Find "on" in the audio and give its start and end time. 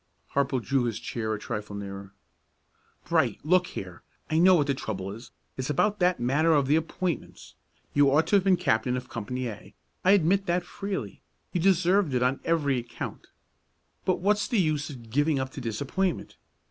12.23-12.39